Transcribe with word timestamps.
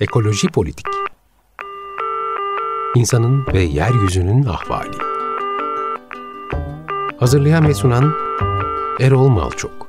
Ekoloji 0.00 0.48
Politik 0.48 0.86
İnsanın 2.96 3.46
ve 3.54 3.60
Yeryüzünün 3.60 4.44
Ahvali 4.44 4.96
Hazırlayan 7.18 7.68
ve 7.68 7.74
sunan 7.74 8.12
Erol 9.00 9.28
Malçok 9.28 9.88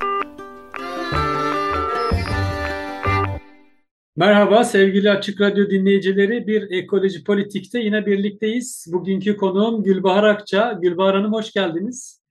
Merhaba 4.15 4.63
sevgili 4.63 5.11
Açık 5.11 5.41
Radyo 5.41 5.69
dinleyicileri. 5.69 6.47
Bir 6.47 6.71
Ekoloji 6.71 7.23
Politik'te 7.23 7.79
yine 7.79 8.05
birlikteyiz. 8.05 8.85
Bugünkü 8.93 9.37
konuğum 9.37 9.83
Gülbahar 9.83 10.23
Akça. 10.23 10.79
Gülbahar 10.81 11.15
Hanım 11.15 11.33
hoş 11.33 11.53
geldiniz. 11.53 12.21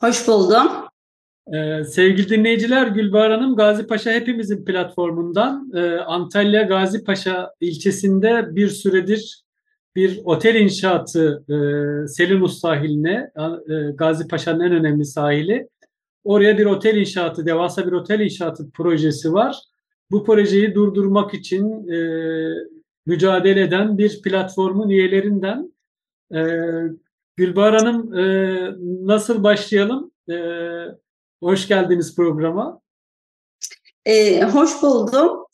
Hoş 0.00 0.28
buldum. 0.28 0.87
Ee, 1.54 1.84
sevgili 1.84 2.28
dinleyiciler, 2.28 2.86
Gülbahar 2.86 3.32
Hanım 3.32 3.56
Gazi 3.56 3.86
Paşa 3.86 4.10
Hepimizin 4.10 4.64
platformundan 4.64 5.70
e, 5.74 5.96
Antalya 5.96 6.62
Gazi 6.62 7.04
Paşa 7.04 7.54
ilçesinde 7.60 8.56
bir 8.56 8.68
süredir 8.68 9.42
bir 9.96 10.20
otel 10.24 10.54
inşaatı 10.54 11.44
e, 11.48 11.54
Selinus 12.08 12.60
sahiline, 12.60 13.30
e, 13.36 13.90
Gazi 13.94 14.28
Paşa'nın 14.28 14.60
en 14.60 14.72
önemli 14.72 15.04
sahili. 15.04 15.68
Oraya 16.24 16.58
bir 16.58 16.66
otel 16.66 16.96
inşaatı, 16.96 17.46
devasa 17.46 17.86
bir 17.86 17.92
otel 17.92 18.20
inşaatı 18.20 18.70
projesi 18.70 19.32
var. 19.32 19.56
Bu 20.10 20.24
projeyi 20.24 20.74
durdurmak 20.74 21.34
için 21.34 21.88
e, 21.88 21.98
mücadele 23.06 23.62
eden 23.62 23.98
bir 23.98 24.22
platformun 24.22 24.88
üyelerinden. 24.88 25.72
E, 26.34 26.40
Gülbahar 27.36 27.76
Hanım, 27.76 28.18
e, 28.18 28.58
nasıl 29.06 29.42
başlayalım? 29.42 30.10
E, 30.30 30.34
Hoş 31.42 31.68
geldiniz 31.68 32.16
programa. 32.16 32.80
Ee, 34.04 34.42
hoş 34.42 34.82
buldum. 34.82 35.46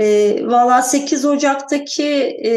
Ee, 0.00 0.46
Valla 0.46 0.82
8 0.82 1.24
Ocak'taki 1.24 2.12
e, 2.44 2.52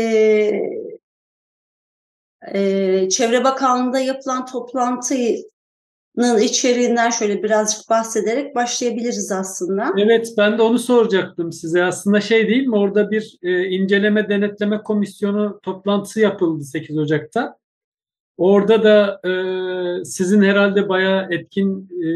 e, 2.54 3.09
Çevre 3.09 3.44
Bakanlığı'nda 3.44 4.00
yapılan 4.00 4.45
toplantının 4.45 6.42
içeriğinden 6.42 7.09
şöyle 7.09 7.44
birazcık 7.44 7.89
bahsederek 7.89 8.56
başlayabiliriz 8.56 9.31
aslında. 9.31 9.94
Evet 9.98 10.34
ben 10.38 10.58
de 10.58 10.61
onu 10.61 10.80
soracaktım 10.80 11.52
size. 11.52 11.84
Aslında 11.84 12.22
şey 12.22 12.48
değil 12.48 12.67
mi 12.67 12.76
orada 12.76 13.11
bir 13.11 13.38
e, 13.44 13.67
inceleme 13.67 14.30
denetleme 14.30 14.84
komisyonu 14.84 15.59
toplantısı 15.64 16.20
yapıldı 16.20 16.64
8 16.64 16.98
Ocak'ta. 16.98 17.62
Orada 18.38 18.84
da 18.84 19.22
e, 19.30 20.06
sizin 20.06 20.42
herhalde 20.42 20.89
bayağı 20.89 21.28
etkin 21.31 21.89
e, 22.03 22.08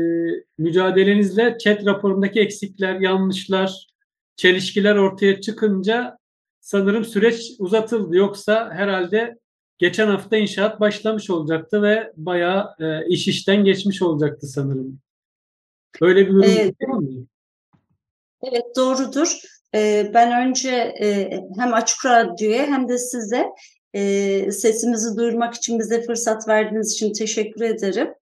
mücadelenizle 0.57 1.57
chat 1.57 1.85
raporundaki 1.85 2.39
eksikler, 2.39 2.99
yanlışlar, 2.99 3.87
çelişkiler 4.35 4.95
ortaya 4.95 5.41
çıkınca 5.41 6.17
sanırım 6.59 7.05
süreç 7.05 7.51
uzatıldı. 7.59 8.15
Yoksa 8.15 8.71
herhalde 8.73 9.37
geçen 9.77 10.07
hafta 10.07 10.37
inşaat 10.37 10.79
başlamış 10.79 11.29
olacaktı 11.29 11.81
ve 11.81 12.11
bayağı 12.15 12.75
e, 12.79 13.07
iş 13.07 13.27
işten 13.27 13.63
geçmiş 13.63 14.01
olacaktı 14.01 14.47
sanırım. 14.47 14.99
Öyle 16.01 16.27
bir 16.27 16.33
durum 16.33 16.43
evet. 16.43 16.81
değil 16.81 16.93
mi? 16.93 17.25
Evet 18.43 18.65
doğrudur. 18.75 19.37
Ee, 19.75 20.11
ben 20.13 20.47
önce 20.47 20.71
e, 21.01 21.29
hem 21.57 21.73
Açık 21.73 22.05
Radyo'ya 22.05 22.67
hem 22.67 22.89
de 22.89 22.97
size 22.97 23.49
e, 23.97 24.51
sesimizi 24.51 25.17
duyurmak 25.17 25.53
için 25.53 25.79
bize 25.79 26.01
fırsat 26.01 26.47
verdiğiniz 26.47 26.93
için 26.93 27.13
teşekkür 27.13 27.61
ederim. 27.61 28.13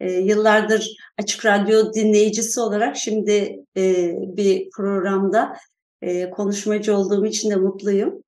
E, 0.00 0.12
yıllardır 0.12 0.96
Açık 1.18 1.46
Radyo 1.46 1.92
dinleyicisi 1.92 2.60
olarak 2.60 2.96
şimdi 2.96 3.64
e, 3.76 4.14
bir 4.36 4.70
programda 4.70 5.56
e, 6.02 6.30
konuşmacı 6.30 6.96
olduğum 6.96 7.26
için 7.26 7.50
de 7.50 7.56
mutluyum. 7.56 8.22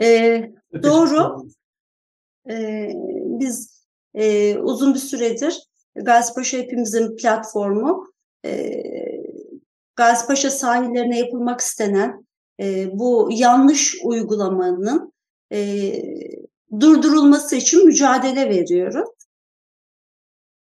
E, 0.00 0.42
doğru. 0.82 1.46
E, 2.50 2.88
biz 3.40 3.84
e, 4.14 4.56
uzun 4.58 4.94
bir 4.94 4.98
süredir 4.98 5.62
Gazipaşa 5.94 6.58
Hepimizin 6.58 7.16
platformu 7.16 8.12
e, 8.44 8.82
Gazipaşa 9.96 10.50
sahillerine 10.50 11.18
yapılmak 11.18 11.60
istenen 11.60 12.26
e, 12.60 12.98
bu 12.98 13.28
yanlış 13.32 13.96
uygulamanın 14.04 15.12
e, 15.52 15.92
durdurulması 16.80 17.56
için 17.56 17.86
mücadele 17.86 18.48
veriyoruz. 18.48 19.08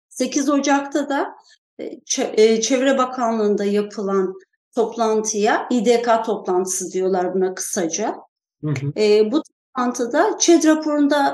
8 0.09 0.49
Ocak'ta 0.49 1.09
da 1.09 1.37
e, 1.79 2.61
Çevre 2.61 2.99
Bakanlığı'nda 2.99 3.65
yapılan 3.65 4.35
toplantıya 4.75 5.69
İDK 5.71 6.25
toplantısı 6.27 6.93
diyorlar 6.93 7.35
buna 7.35 7.55
kısaca. 7.55 8.17
Hı 8.65 8.71
hı. 8.71 9.01
E, 9.01 9.33
bu 9.33 9.43
toplantıda 9.43 10.39
ÇED 10.39 10.65
raporundaki 10.65 11.33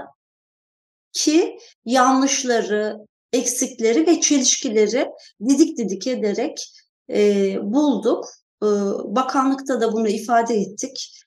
yanlışları, 1.85 2.97
eksikleri 3.33 4.07
ve 4.07 4.21
çelişkileri 4.21 5.09
didik 5.49 5.79
didik 5.79 6.07
ederek 6.07 6.73
e, 7.11 7.57
bulduk. 7.63 8.25
E, 8.63 8.67
bakanlıkta 9.05 9.81
da 9.81 9.93
bunu 9.93 10.09
ifade 10.09 10.55
ettik 10.55 11.22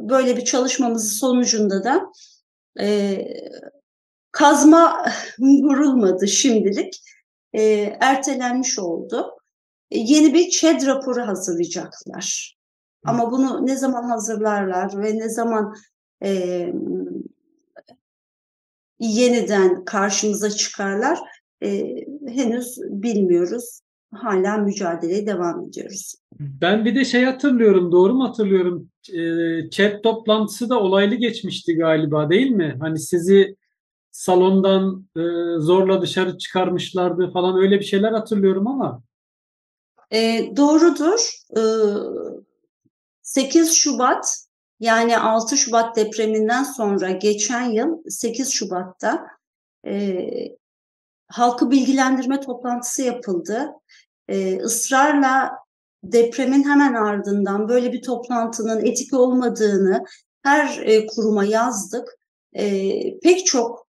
böyle 0.00 0.36
bir 0.36 0.44
çalışmamızın 0.44 1.18
sonucunda 1.18 1.84
da 1.84 2.12
e, 2.80 3.18
kazma 4.32 5.04
vurulmadı 5.38 6.28
şimdilik. 6.28 7.02
E, 7.52 7.62
ertelenmiş 8.00 8.78
oldu. 8.78 9.30
E, 9.90 9.98
yeni 9.98 10.34
bir 10.34 10.50
ÇED 10.50 10.86
raporu 10.86 11.26
hazırlayacaklar. 11.26 12.58
Ama 13.04 13.30
bunu 13.30 13.66
ne 13.66 13.76
zaman 13.76 14.02
hazırlarlar 14.02 15.02
ve 15.02 15.18
ne 15.18 15.28
zaman 15.28 15.74
e, 16.24 16.72
yeniden 18.98 19.84
karşımıza 19.84 20.50
çıkarlar 20.50 21.18
e, 21.62 21.96
henüz 22.26 22.78
bilmiyoruz 22.82 23.80
hala 24.12 24.56
mücadeleye 24.56 25.26
devam 25.26 25.68
ediyoruz. 25.68 26.14
Ben 26.40 26.84
bir 26.84 26.94
de 26.94 27.04
şey 27.04 27.24
hatırlıyorum, 27.24 27.92
doğru 27.92 28.14
mu 28.14 28.28
hatırlıyorum? 28.28 28.90
E, 29.12 29.70
chat 29.70 30.02
toplantısı 30.02 30.70
da 30.70 30.80
olaylı 30.80 31.14
geçmişti 31.14 31.76
galiba 31.76 32.30
değil 32.30 32.50
mi? 32.50 32.76
Hani 32.80 32.98
sizi 32.98 33.56
salondan 34.10 35.06
e, 35.16 35.22
zorla 35.58 36.02
dışarı 36.02 36.38
çıkarmışlardı 36.38 37.30
falan 37.32 37.58
öyle 37.58 37.80
bir 37.80 37.84
şeyler 37.84 38.12
hatırlıyorum 38.12 38.66
ama. 38.66 39.02
E, 40.10 40.50
doğrudur. 40.56 41.30
E, 41.56 41.62
8 43.22 43.72
Şubat 43.72 44.48
yani 44.80 45.18
6 45.18 45.56
Şubat 45.56 45.96
depreminden 45.96 46.62
sonra 46.62 47.10
geçen 47.10 47.70
yıl 47.70 48.02
8 48.08 48.52
Şubat'ta 48.52 49.26
e, 49.86 50.28
halkı 51.28 51.70
bilgilendirme 51.70 52.40
toplantısı 52.40 53.02
yapıldı. 53.02 53.72
Ee, 54.28 54.58
ısrarla 54.58 55.50
depremin 56.02 56.64
hemen 56.64 56.94
ardından 56.94 57.68
böyle 57.68 57.92
bir 57.92 58.02
toplantının 58.02 58.84
etik 58.84 59.14
olmadığını 59.14 60.04
her 60.42 60.78
e, 60.78 61.06
kuruma 61.06 61.44
yazdık. 61.44 62.08
E, 62.52 63.18
pek 63.20 63.46
çok 63.46 63.88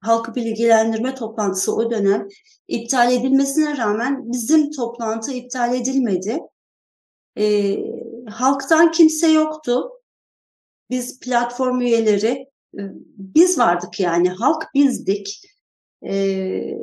halkı 0.00 0.34
bilgilendirme 0.34 1.14
toplantısı 1.14 1.76
o 1.76 1.90
dönem 1.90 2.28
iptal 2.68 3.12
edilmesine 3.12 3.76
rağmen 3.76 4.32
bizim 4.32 4.70
toplantı 4.70 5.32
iptal 5.32 5.74
edilmedi. 5.74 6.40
E, 7.38 7.76
halktan 8.30 8.90
kimse 8.90 9.28
yoktu. 9.28 9.90
Biz 10.90 11.20
platform 11.20 11.80
üyeleri, 11.80 12.46
e, 12.78 12.82
biz 13.16 13.58
vardık 13.58 14.00
yani 14.00 14.28
halk 14.28 14.68
bizdik. 14.74 15.51
E, 16.06 16.78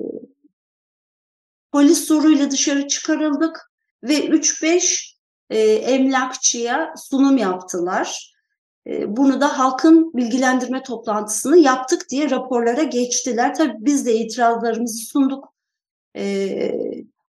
polis 1.71 2.07
zoruyla 2.07 2.51
dışarı 2.51 2.87
çıkarıldık 2.87 3.71
ve 4.03 4.25
3-5 4.25 5.13
e, 5.49 5.59
emlakçıya 5.71 6.93
sunum 6.97 7.37
yaptılar. 7.37 8.33
E, 8.87 9.17
bunu 9.17 9.41
da 9.41 9.59
halkın 9.59 10.13
bilgilendirme 10.13 10.83
toplantısını 10.83 11.57
yaptık 11.57 12.09
diye 12.09 12.29
raporlara 12.29 12.83
geçtiler. 12.83 13.55
Tabii 13.55 13.75
biz 13.79 14.05
de 14.05 14.15
itirazlarımızı 14.15 15.05
sunduk. 15.05 15.53
E, 16.17 16.71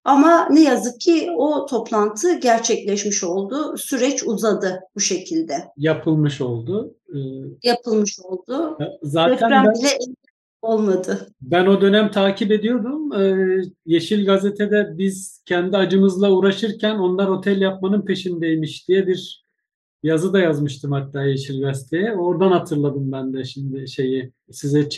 ama 0.05 0.49
ne 0.51 0.63
yazık 0.63 1.01
ki 1.01 1.31
o 1.37 1.67
toplantı 1.67 2.39
gerçekleşmiş 2.39 3.25
oldu. 3.25 3.77
Süreç 3.77 4.23
uzadı 4.27 4.81
bu 4.95 5.01
şekilde. 5.01 5.55
Yapılmış 5.77 6.41
oldu. 6.41 6.95
Ee, 7.09 7.19
Yapılmış 7.63 8.21
oldu. 8.21 8.79
Zaten 9.03 9.35
Deprem 9.35 9.65
ben... 9.67 9.75
bile 9.75 9.99
olmadı. 10.63 11.29
Ben 11.41 11.67
o 11.67 11.81
dönem 11.81 12.11
takip 12.11 12.53
ediyordum. 12.53 13.13
Ee, 13.13 13.63
Yeşil 13.87 14.27
Gazete'de 14.27 14.99
biz 14.99 15.43
kendi 15.47 15.77
acımızla 15.77 16.31
uğraşırken 16.31 16.95
onlar 16.95 17.29
otel 17.29 17.61
yapmanın 17.61 18.05
peşindeymiş 18.05 18.89
diye 18.89 19.07
bir 19.07 19.45
yazı 20.03 20.33
da 20.33 20.39
yazmıştım 20.39 20.93
hatta 20.93 21.25
Yeşil 21.25 21.61
Gazete'ye. 21.61 22.13
Oradan 22.13 22.53
hatırladım 22.53 23.13
ben 23.13 23.35
de 23.35 23.45
şimdi 23.45 23.89
şeyi 23.89 24.33
size 24.51 24.89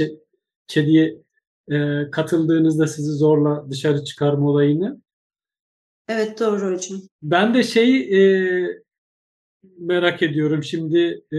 ÇEDİ'ye 0.67 1.23
e, 1.71 2.11
katıldığınızda 2.11 2.87
sizi 2.87 3.13
zorla 3.13 3.71
dışarı 3.71 4.05
çıkarma 4.05 4.51
olayını. 4.51 5.01
Evet 6.09 6.41
doğru 6.41 6.75
hocam. 6.75 6.99
Ben 7.23 7.55
de 7.55 7.63
şey 7.63 8.01
e, 8.01 8.83
merak 9.79 10.23
ediyorum. 10.23 10.63
Şimdi 10.63 11.25
e, 11.33 11.39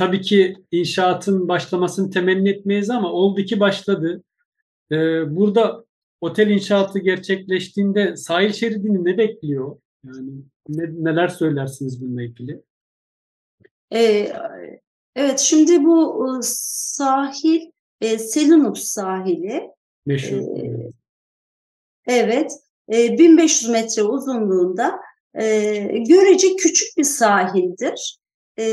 tabii 0.00 0.20
ki 0.20 0.56
inşaatın 0.70 1.48
başlamasını 1.48 2.10
temenni 2.10 2.48
etmeyiz 2.48 2.90
ama 2.90 3.12
oldu 3.12 3.42
ki 3.42 3.60
başladı. 3.60 4.22
E, 4.90 4.96
burada 5.36 5.84
otel 6.20 6.50
inşaatı 6.50 6.98
gerçekleştiğinde 6.98 8.16
sahil 8.16 8.52
şeridini 8.52 9.04
ne 9.04 9.18
bekliyor? 9.18 9.76
Yani 10.04 10.30
ne, 10.68 10.84
neler 11.10 11.28
söylersiniz 11.28 12.02
bununla 12.02 12.22
ilgili? 12.22 12.62
Ee, 13.92 14.32
evet, 15.16 15.38
şimdi 15.38 15.84
bu 15.84 16.26
e, 16.26 16.38
sahil 16.42 17.70
e, 18.00 18.18
Selinus 18.18 18.82
sahili. 18.82 19.70
Meşhur. 20.06 20.38
Ee, 20.38 20.90
evet, 22.06 22.52
e, 22.92 23.18
1500 23.18 23.70
metre 23.70 24.02
uzunluğunda 24.02 25.00
e, 25.34 25.44
görece 26.08 26.56
küçük 26.56 26.96
bir 26.96 27.04
sahildir. 27.04 28.18
E, 28.58 28.64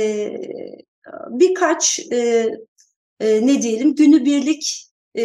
birkaç 1.29 1.99
e, 2.11 2.49
e, 3.19 3.47
ne 3.47 3.61
diyelim 3.61 3.95
günübirlik 3.95 4.87
e, 5.17 5.23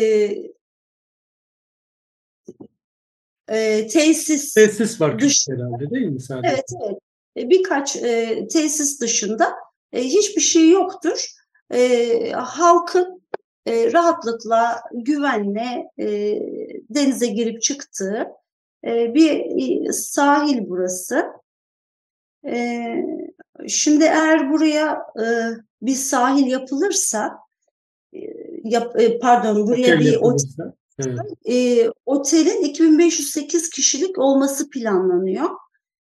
e, 3.48 3.86
tesis 3.86 4.54
tesis 4.54 5.00
var 5.00 5.18
dış, 5.18 5.46
herhalde 5.48 5.90
değil 5.90 6.06
mi 6.06 6.20
sadece? 6.20 6.48
Evet 6.48 6.64
evet. 6.86 6.98
E, 7.36 7.50
birkaç 7.50 7.96
e, 7.96 8.46
tesis 8.52 9.00
dışında 9.00 9.54
e, 9.92 10.04
hiçbir 10.04 10.40
şey 10.40 10.70
yoktur. 10.70 11.26
E, 11.72 12.32
halkın 12.32 13.22
e, 13.66 13.92
rahatlıkla, 13.92 14.82
güvenle 14.92 15.90
e, 15.98 16.06
denize 16.90 17.26
girip 17.26 17.62
çıktığı 17.62 18.26
e, 18.84 19.14
bir 19.14 19.30
e, 19.88 19.92
sahil 19.92 20.58
burası. 20.68 21.26
E, 22.46 22.86
şimdi 23.68 24.04
eğer 24.04 24.52
buraya 24.52 25.06
e, 25.20 25.24
bir 25.82 25.94
sahil 25.94 26.46
yapılırsa, 26.46 27.38
e, 28.12 28.18
yap, 28.64 29.00
e, 29.00 29.18
pardon 29.18 29.66
buraya 29.66 29.94
otel 29.94 30.00
bir 30.00 30.16
otel, 30.16 30.72
evet. 31.06 31.20
e, 31.48 31.90
otelin 32.06 32.62
2508 32.62 33.70
kişilik 33.70 34.18
olması 34.18 34.70
planlanıyor. 34.70 35.50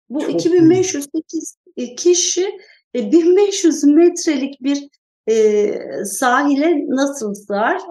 Bu 0.10 0.22
Çok 0.22 0.32
2508 0.32 1.58
iyi. 1.76 1.96
kişi 1.96 2.52
1500 2.94 3.84
metrelik 3.84 4.64
bir 4.64 4.90
e, 5.30 5.74
sahile 6.06 6.86
nasıl 6.88 7.34
sığar? 7.34 7.82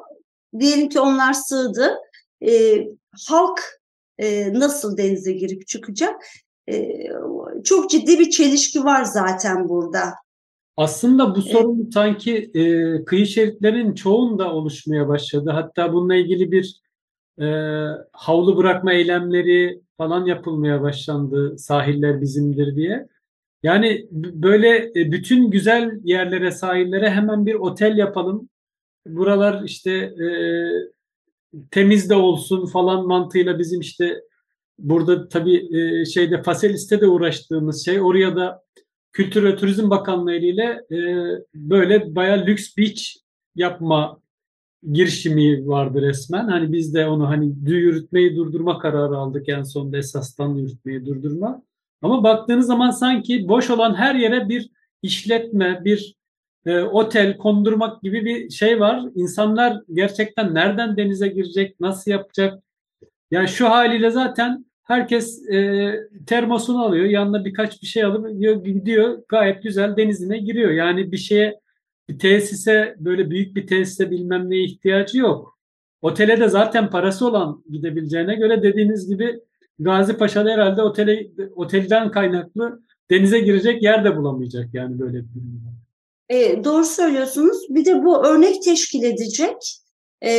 Diyelim 0.59 0.89
ki 0.89 1.01
onlar 1.01 1.33
sığdı. 1.33 1.95
E, 2.47 2.85
halk 3.29 3.81
e, 4.19 4.53
nasıl 4.53 4.97
denize 4.97 5.33
girip 5.33 5.67
çıkacak? 5.67 6.15
E, 6.71 6.99
çok 7.65 7.91
ciddi 7.91 8.19
bir 8.19 8.31
çelişki 8.31 8.85
var 8.85 9.05
zaten 9.05 9.69
burada. 9.69 10.13
Aslında 10.77 11.35
bu 11.35 11.43
sorun 11.43 11.91
sanki 11.95 12.51
e, 12.55 13.05
kıyı 13.05 13.27
şeritlerinin 13.27 13.95
çoğunda 13.95 14.53
oluşmaya 14.53 15.09
başladı. 15.09 15.51
Hatta 15.51 15.93
bununla 15.93 16.15
ilgili 16.15 16.53
bir 16.53 16.81
e, 17.41 17.47
havlu 18.13 18.57
bırakma 18.57 18.93
eylemleri 18.93 19.81
falan 19.97 20.27
yapılmaya 20.27 20.83
başlandı. 20.83 21.59
Sahiller 21.59 22.21
bizimdir 22.21 22.77
diye. 22.77 23.09
Yani 23.63 24.07
böyle 24.13 24.93
e, 24.97 25.13
bütün 25.13 25.51
güzel 25.51 26.01
yerlere, 26.05 26.51
sahillere 26.51 27.11
hemen 27.11 27.47
bir 27.47 27.55
otel 27.55 27.99
yapalım. 27.99 28.49
Buralar 29.07 29.63
işte 29.65 29.91
e, 29.93 30.29
temiz 31.71 32.11
de 32.11 32.15
olsun 32.15 32.67
falan 32.67 33.07
mantığıyla 33.07 33.59
bizim 33.59 33.81
işte 33.81 34.21
burada 34.79 35.29
tabii 35.29 35.79
e, 35.79 36.05
şeyde 36.05 36.43
Faselis'te 36.43 37.01
de 37.01 37.07
uğraştığımız 37.07 37.85
şey 37.85 38.01
oraya 38.01 38.37
da 38.37 38.63
Kültür 39.17 39.45
ve 39.45 39.57
Turizm 39.57 39.91
Bakanlığı 39.91 40.35
ile 40.35 40.81
e, 40.91 40.99
böyle 41.55 42.15
bayağı 42.15 42.47
lüks 42.47 42.77
beach 42.77 43.03
yapma 43.55 44.21
girişimi 44.93 45.69
vardı 45.69 46.03
resmen. 46.03 46.49
Hani 46.49 46.73
biz 46.73 46.95
de 46.95 47.07
onu 47.07 47.29
hani 47.29 47.55
yürütmeyi 47.65 48.37
durdurma 48.37 48.79
kararı 48.79 49.17
aldık 49.17 49.49
en 49.49 49.63
sonunda 49.63 49.97
esastan 49.97 50.55
yürütmeyi 50.55 51.07
durdurma. 51.07 51.63
Ama 52.03 52.25
baktığınız 52.25 52.67
zaman 52.67 52.91
sanki 52.91 53.49
boş 53.49 53.71
olan 53.71 53.95
her 53.95 54.15
yere 54.15 54.49
bir 54.49 54.71
işletme, 55.03 55.85
bir 55.85 56.15
e, 56.67 56.81
otel 56.81 57.37
kondurmak 57.37 58.03
gibi 58.03 58.25
bir 58.25 58.51
şey 58.51 58.81
var. 58.81 59.03
İnsanlar 59.15 59.83
gerçekten 59.93 60.55
nereden 60.55 60.97
denize 60.97 61.29
girecek, 61.29 61.81
nasıl 61.81 62.11
yapacak? 62.11 62.63
Yani 63.31 63.49
şu 63.49 63.69
haliyle 63.69 64.11
zaten 64.11 64.67
herkes 64.87 65.49
e, 65.49 65.93
termosunu 66.27 66.85
alıyor, 66.85 67.05
yanına 67.05 67.45
birkaç 67.45 67.83
bir 67.83 67.87
şey 67.87 68.05
alıp 68.05 68.41
gidiyor, 68.65 69.23
gayet 69.29 69.63
güzel 69.63 69.97
denizine 69.97 70.39
giriyor. 70.39 70.71
Yani 70.71 71.13
bir 71.13 71.17
şeye, 71.17 71.61
bir 72.09 72.19
tesise, 72.19 72.97
böyle 72.99 73.31
büyük 73.31 73.57
bir 73.57 73.67
tesise 73.67 74.11
bilmem 74.11 74.51
neye 74.51 74.65
ihtiyacı 74.65 75.19
yok. 75.19 75.59
Otele 76.03 76.41
de 76.41 76.49
zaten 76.49 76.91
parası 76.91 77.27
olan 77.27 77.65
gidebileceğine 77.71 78.35
göre 78.35 78.63
dediğiniz 78.63 79.09
gibi 79.09 79.41
Gazi 79.79 80.17
Paşa'da 80.17 80.51
herhalde 80.51 80.83
otele, 80.83 81.29
otelden 81.57 82.11
kaynaklı 82.11 82.81
denize 83.11 83.41
girecek 83.41 83.83
yer 83.83 84.05
de 84.05 84.17
bulamayacak 84.17 84.75
yani 84.75 84.99
böyle 84.99 85.19
bir 85.19 85.35
durumda. 85.35 85.71
E, 86.29 86.65
doğru 86.65 86.85
söylüyorsunuz. 86.85 87.67
Bir 87.69 87.85
de 87.85 88.05
bu 88.05 88.27
örnek 88.27 88.63
teşkil 88.63 89.03
edecek. 89.03 89.81
E, 90.25 90.33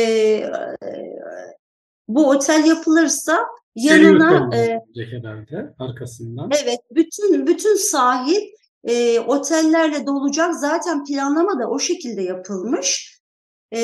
bu 2.08 2.30
otel 2.30 2.64
yapılırsa 2.66 3.38
yanına 3.74 4.56
e, 4.56 4.80
herhalde 4.96 5.74
arkasından. 5.78 6.50
Evet, 6.64 6.80
bütün 6.90 7.46
bütün 7.46 7.76
sahil 7.76 8.40
e, 8.84 9.20
otellerle 9.20 10.06
dolacak. 10.06 10.54
Zaten 10.54 11.04
planlama 11.04 11.60
da 11.60 11.70
o 11.70 11.78
şekilde 11.78 12.22
yapılmış. 12.22 13.18
E, 13.74 13.80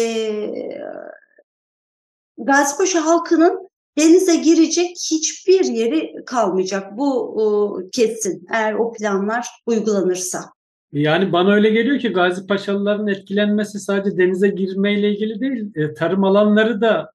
Gazipaşa 2.39 3.07
halkının 3.07 3.69
denize 3.99 4.37
girecek 4.37 4.97
hiçbir 5.11 5.65
yeri 5.65 6.25
kalmayacak. 6.27 6.97
Bu 6.97 7.43
o, 7.43 7.81
kesin 7.93 8.47
eğer 8.53 8.75
o 8.75 8.93
planlar 8.93 9.47
uygulanırsa. 9.67 10.45
Yani 10.93 11.33
bana 11.33 11.53
öyle 11.55 11.71
geliyor 11.71 11.99
ki 11.99 12.09
Gazi 12.09 12.47
Paşalıların 12.47 13.07
etkilenmesi 13.07 13.81
sadece 13.81 14.17
denize 14.17 14.49
girmeyle 14.49 15.11
ilgili 15.11 15.41
değil, 15.41 15.73
e, 15.77 15.95
tarım 15.95 16.25
alanları 16.25 16.81
da 16.81 17.11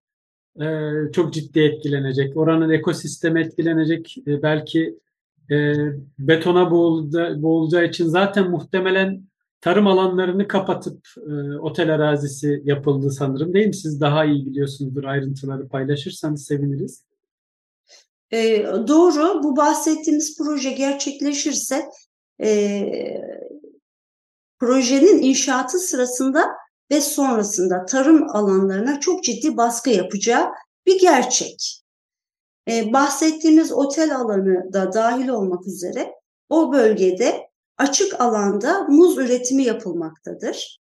e, 0.62 1.12
çok 1.12 1.34
ciddi 1.34 1.60
etkilenecek. 1.60 2.38
Oranın 2.38 2.70
ekosistemi 2.70 3.42
etkilenecek. 3.42 4.18
E, 4.28 4.42
belki 4.42 5.00
e, 5.52 5.74
betona 6.20 6.72
boğulacağı, 6.72 7.86
için 7.86 8.06
zaten 8.06 8.50
muhtemelen 8.50 9.24
tarım 9.62 9.88
alanlarını 9.88 10.48
kapatıp 10.48 11.08
otel 11.60 11.96
arazisi 11.96 12.62
yapıldı 12.66 13.12
sanırım 13.12 13.54
değil 13.54 13.68
mi? 13.68 13.76
Siz 13.76 14.02
daha 14.02 14.26
iyi 14.26 14.46
biliyorsunuzdur 14.46 15.04
ayrıntıları 15.04 15.68
paylaşırsanız 15.68 16.46
seviniriz. 16.46 17.04
E, 18.32 18.66
doğru. 18.88 19.44
Bu 19.44 19.58
bahsettiğimiz 19.58 20.38
proje 20.38 20.72
gerçekleşirse 20.72 21.86
e, 22.44 22.84
projenin 24.60 25.22
inşaatı 25.22 25.80
sırasında 25.80 26.46
ve 26.92 27.02
sonrasında 27.02 27.86
tarım 27.86 28.30
alanlarına 28.30 29.00
çok 29.00 29.24
ciddi 29.24 29.58
baskı 29.58 29.90
yapacağı 29.90 30.50
bir 30.86 31.00
gerçek. 31.00 31.84
E, 32.70 32.94
bahsettiğimiz 32.94 33.72
otel 33.72 34.16
alanı 34.16 34.74
da 34.74 34.94
dahil 34.94 35.28
olmak 35.28 35.68
üzere 35.68 36.14
o 36.50 36.74
bölgede 36.74 37.50
açık 37.78 38.22
alanda 38.22 38.84
muz 38.84 39.18
üretimi 39.18 39.64
yapılmaktadır. 39.64 40.80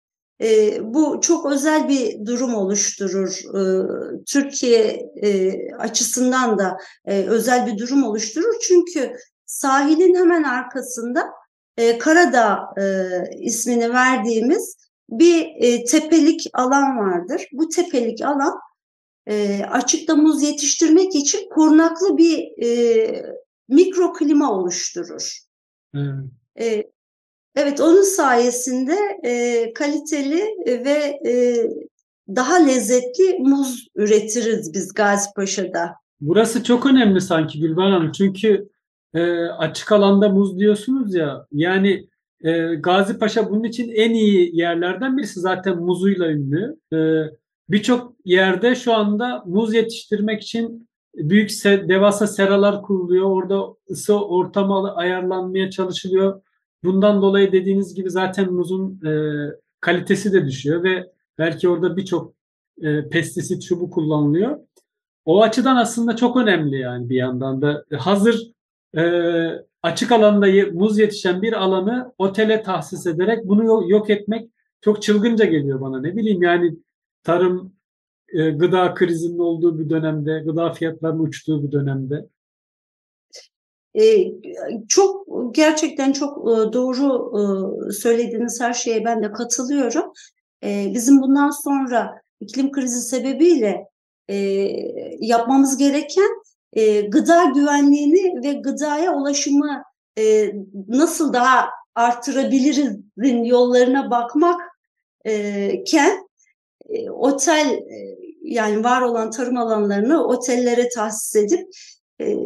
E, 0.42 0.78
bu 0.94 1.20
çok 1.20 1.52
özel 1.52 1.88
bir 1.88 2.26
durum 2.26 2.54
oluşturur. 2.54 3.40
E, 3.58 3.62
Türkiye 4.26 5.10
e, 5.22 5.52
açısından 5.74 6.58
da 6.58 6.76
e, 7.04 7.22
özel 7.22 7.66
bir 7.66 7.78
durum 7.78 8.04
oluşturur. 8.04 8.54
Çünkü 8.60 9.12
sahilin 9.46 10.14
hemen 10.14 10.42
arkasında 10.42 11.30
e, 11.76 11.98
Karadağ 11.98 12.58
e, 12.80 12.84
ismini 13.40 13.92
verdiğimiz 13.92 14.76
bir 15.10 15.46
e, 15.56 15.84
tepelik 15.84 16.46
alan 16.54 16.98
vardır. 16.98 17.46
Bu 17.52 17.68
tepelik 17.68 18.22
alan 18.22 18.54
e, 19.26 19.64
açıkta 19.64 20.16
muz 20.16 20.42
yetiştirmek 20.42 21.14
için 21.14 21.48
korunaklı 21.48 22.16
bir 22.16 22.64
e, 22.64 23.22
mikroklima 23.68 24.52
oluşturur. 24.52 25.38
Hmm. 25.94 26.30
E, 26.60 26.84
evet, 27.56 27.80
onun 27.80 28.02
sayesinde 28.02 28.96
e, 29.24 29.72
kaliteli 29.72 30.42
ve 30.66 31.20
e, 31.26 31.66
daha 32.28 32.54
lezzetli 32.54 33.38
muz 33.38 33.88
üretiriz 33.94 34.74
biz 34.74 34.94
Gazipaşa'da. 34.94 35.94
Burası 36.20 36.64
çok 36.64 36.86
önemli 36.86 37.20
sanki 37.20 37.60
Gülben 37.60 37.90
Hanım. 37.90 38.12
Çünkü 38.12 38.68
e, 39.14 39.44
açık 39.44 39.92
alanda 39.92 40.28
muz 40.28 40.58
diyorsunuz 40.58 41.14
ya. 41.14 41.46
Yani 41.52 42.06
e, 42.44 42.74
Gazi 42.74 43.18
Paşa 43.18 43.50
bunun 43.50 43.64
için 43.64 43.88
en 43.88 44.10
iyi 44.14 44.56
yerlerden 44.56 45.18
birisi. 45.18 45.40
Zaten 45.40 45.78
muzuyla 45.78 46.30
ünlü. 46.30 46.76
E, 46.92 46.98
Birçok 47.70 48.14
yerde 48.24 48.74
şu 48.74 48.94
anda 48.94 49.42
muz 49.46 49.74
yetiştirmek 49.74 50.42
için 50.42 50.88
büyük 51.14 51.50
se 51.50 51.88
devasa 51.88 52.26
seralar 52.26 52.82
kuruluyor. 52.82 53.30
Orada 53.30 53.74
ısı 53.90 54.24
ortamı 54.26 54.94
ayarlanmaya 54.94 55.70
çalışılıyor. 55.70 56.42
bundan 56.84 57.22
dolayı 57.22 57.52
dediğiniz 57.52 57.94
gibi 57.94 58.10
zaten 58.10 58.52
muzun 58.52 59.00
e, 59.06 59.12
kalitesi 59.80 60.32
de 60.32 60.46
düşüyor 60.46 60.82
ve 60.82 61.10
belki 61.38 61.68
orada 61.68 61.96
birçok 61.96 62.34
e, 62.82 63.08
pestisit 63.08 63.62
şu 63.62 63.80
bu 63.80 63.90
kullanılıyor. 63.90 64.58
O 65.24 65.42
açıdan 65.42 65.76
aslında 65.76 66.16
çok 66.16 66.36
önemli 66.36 66.78
yani 66.78 67.10
bir 67.10 67.16
yandan 67.16 67.62
da. 67.62 67.84
Hazır 67.98 68.52
e, 68.96 69.02
açık 69.82 70.12
alanda 70.12 70.46
muz 70.72 70.98
yetişen 70.98 71.42
bir 71.42 71.52
alanı 71.52 72.12
otele 72.18 72.62
tahsis 72.62 73.06
ederek 73.06 73.44
bunu 73.44 73.90
yok 73.90 74.10
etmek 74.10 74.50
çok 74.80 75.02
çılgınca 75.02 75.44
geliyor 75.44 75.80
bana. 75.80 76.00
Ne 76.00 76.16
bileyim 76.16 76.42
yani 76.42 76.76
tarım, 77.22 77.72
e, 78.32 78.50
gıda 78.50 78.94
krizinin 78.94 79.38
olduğu 79.38 79.78
bir 79.78 79.90
dönemde, 79.90 80.42
gıda 80.46 80.72
fiyatlarının 80.72 81.22
uçtuğu 81.22 81.62
bir 81.62 81.72
dönemde. 81.72 82.26
E, 83.94 84.32
çok 84.88 85.26
gerçekten 85.54 86.12
çok 86.12 86.38
e, 86.38 86.72
doğru 86.72 87.32
e, 87.38 87.92
söylediğiniz 87.92 88.60
her 88.60 88.72
şeye 88.72 89.04
ben 89.04 89.22
de 89.22 89.32
katılıyorum. 89.32 90.12
E, 90.64 90.90
bizim 90.94 91.22
bundan 91.22 91.50
sonra 91.50 92.20
iklim 92.40 92.72
krizi 92.72 93.00
sebebiyle 93.00 93.86
e, 94.28 94.36
yapmamız 95.20 95.76
gereken 95.76 96.39
e, 96.72 97.00
gıda 97.00 97.44
güvenliğini 97.44 98.44
ve 98.44 98.52
gıdaya 98.52 99.14
ulaşımı 99.14 99.82
e, 100.18 100.52
nasıl 100.88 101.32
daha 101.32 101.68
artırabilirizin 101.94 103.44
yollarına 103.44 104.10
bakmak 104.10 104.60
e, 105.26 105.84
ken 105.84 106.28
e, 106.88 107.10
otel 107.10 107.70
e, 107.70 108.18
yani 108.42 108.84
var 108.84 109.02
olan 109.02 109.30
tarım 109.30 109.56
alanlarını 109.56 110.24
otellere 110.24 110.88
tahsis 110.88 111.36
edip 111.36 111.68
e, 112.20 112.36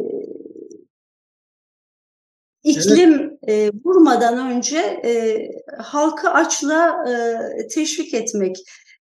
iklim 2.63 3.37
evet. 3.43 3.73
e, 3.73 3.77
vurmadan 3.85 4.51
önce 4.51 4.77
e, 5.05 5.37
halkı 5.77 6.29
açla 6.29 7.03
e, 7.09 7.67
teşvik 7.67 8.13
etmek, 8.13 8.55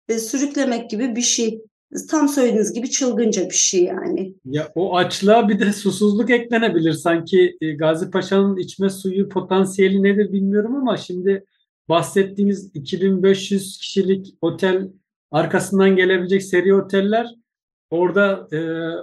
e, 0.10 0.20
sürüklemek 0.20 0.90
gibi 0.90 1.16
bir 1.16 1.22
şey 1.22 1.62
tam 2.10 2.28
söylediğiniz 2.28 2.74
gibi 2.74 2.90
çılgınca 2.90 3.50
bir 3.50 3.56
şey 3.56 3.84
yani. 3.84 4.34
Ya 4.46 4.72
o 4.76 4.96
açlığa 4.96 5.50
bir 5.50 5.60
de 5.60 5.74
susuzluk 5.74 6.30
eklenebilir. 6.30 6.94
Sanki 6.94 7.58
e, 7.62 7.72
Gazi 7.72 8.12
Paşa'nın 8.12 8.58
içme 8.58 8.90
suyu 8.90 9.30
potansiyeli 9.30 10.04
nedir 10.04 10.34
bilmiyorum 10.34 10.76
ama 10.76 10.98
şimdi 10.98 11.46
bahsettiğimiz 11.90 12.72
2500 12.74 13.78
kişilik 13.78 14.36
otel 14.42 14.90
arkasından 15.32 15.96
gelebilecek 15.96 16.44
seri 16.44 16.76
oteller 16.76 17.28
orada 17.90 18.48
e, 18.54 18.60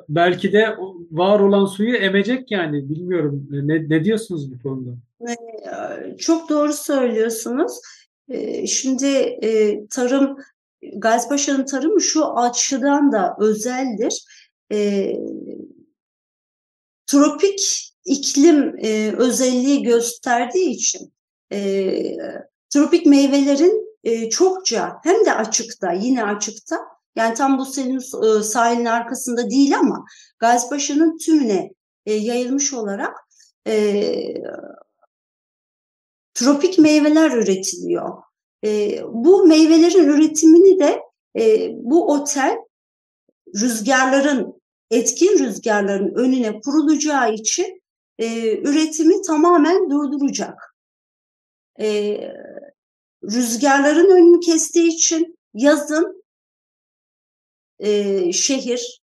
belki 0.08 0.52
de 0.52 0.76
var 1.10 1.40
olan 1.40 1.66
suyu 1.66 1.96
emecek 1.96 2.50
yani 2.50 2.88
bilmiyorum. 2.88 3.48
E, 3.52 3.68
ne, 3.68 3.88
ne 3.88 4.04
diyorsunuz 4.04 4.52
bu 4.52 4.62
konuda? 4.62 4.90
E, 5.20 6.16
çok 6.16 6.48
doğru 6.48 6.72
söylüyorsunuz. 6.72 7.72
Şimdi 8.66 9.40
tarım 9.90 10.36
Gazipaşa'nın 10.96 11.64
tarımı 11.64 12.00
şu 12.00 12.38
açıdan 12.38 13.12
da 13.12 13.36
özeldir. 13.40 14.24
E, 14.72 15.12
tropik 17.06 17.92
iklim 18.04 18.74
e, 18.78 19.12
özelliği 19.16 19.82
gösterdiği 19.82 20.70
için 20.70 21.12
e, 21.52 21.92
tropik 22.70 23.06
meyvelerin 23.06 23.88
e, 24.04 24.30
çokça 24.30 25.00
hem 25.04 25.24
de 25.24 25.34
açıkta 25.34 25.92
yine 25.92 26.24
açıkta 26.24 26.78
yani 27.16 27.34
tam 27.34 27.58
bu 27.58 27.64
senin 27.64 27.98
e, 27.98 28.42
sahilin 28.42 28.84
arkasında 28.84 29.50
değil 29.50 29.78
ama 29.78 30.04
Gazipaşa'nın 30.38 31.18
tümüne 31.18 31.70
e, 32.06 32.14
yayılmış 32.14 32.72
olarak 32.72 33.16
e, 33.66 34.04
tropik 36.34 36.78
meyveler 36.78 37.30
üretiliyor. 37.30 38.22
E, 38.64 39.00
bu 39.08 39.46
meyvelerin 39.46 40.08
üretimini 40.08 40.80
de 40.80 41.02
e, 41.38 41.70
bu 41.74 42.12
otel 42.12 42.56
rüzgarların, 43.54 44.62
etkin 44.90 45.38
rüzgarların 45.38 46.14
önüne 46.14 46.60
kurulacağı 46.60 47.34
için 47.34 47.82
e, 48.18 48.58
üretimi 48.58 49.22
tamamen 49.22 49.90
durduracak. 49.90 50.74
E, 51.80 52.20
rüzgarların 53.24 54.10
önünü 54.10 54.40
kestiği 54.40 54.88
için 54.88 55.38
yazın 55.54 56.24
e, 57.78 58.32
şehir 58.32 59.00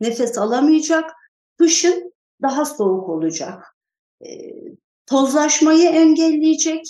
nefes 0.00 0.38
alamayacak, 0.38 1.10
kışın 1.58 2.12
daha 2.42 2.64
soğuk 2.64 3.08
olacak. 3.08 3.76
E, 4.26 4.28
tozlaşmayı 5.06 5.88
engelleyecek, 5.88 6.84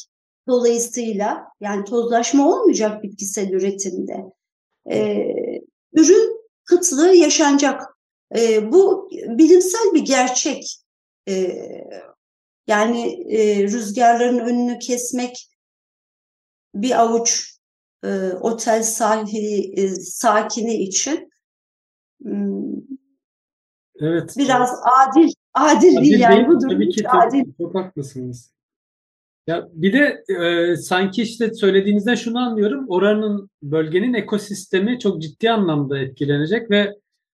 Dolayısıyla 0.49 1.49
yani 1.61 1.85
tozlaşma 1.85 2.49
olmayacak 2.53 3.03
bitkisel 3.03 3.51
üretimde. 3.51 4.25
E, 4.91 5.27
ürün 5.93 6.41
kıtlığı 6.65 7.15
yaşanacak. 7.15 7.83
E, 8.37 8.73
bu 8.73 9.11
bilimsel 9.13 9.95
bir 9.95 10.05
gerçek. 10.05 10.79
E, 11.29 11.63
yani 12.67 13.25
e, 13.37 13.63
rüzgarların 13.63 14.39
önünü 14.39 14.79
kesmek 14.79 15.49
bir 16.75 17.01
avuç 17.01 17.59
e, 18.05 18.33
otel 18.33 18.83
sahili 18.83 19.81
e, 19.81 19.89
sakini 19.95 20.75
için 20.75 21.31
hmm, 22.23 22.75
evet 24.01 24.35
biraz 24.39 24.71
adil 24.71 25.33
adil, 25.55 25.97
adil 25.97 26.05
değil 26.05 26.21
yani 26.21 26.49
bu 26.49 26.61
durum 26.61 26.71
tabii 26.71 26.89
ki, 26.89 27.09
adil. 27.09 27.45
Çok 27.59 27.75
haklısınız. 27.75 28.58
Ya 29.49 29.69
bir 29.73 29.93
de 29.93 30.25
e, 30.35 30.77
sanki 30.77 31.23
işte 31.23 31.55
söylediğinizden 31.55 32.15
şunu 32.15 32.39
anlıyorum. 32.39 32.85
Oranın 32.89 33.51
bölgenin 33.63 34.15
ekosistemi 34.15 34.99
çok 34.99 35.23
ciddi 35.23 35.51
anlamda 35.51 35.99
etkilenecek 35.99 36.71
ve 36.71 36.95